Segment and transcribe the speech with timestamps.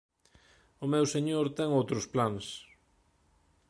[0.83, 2.45] O meu señor ten outros plans...